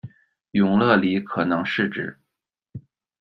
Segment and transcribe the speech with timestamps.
[0.49, 2.17] 永乐里可能是指：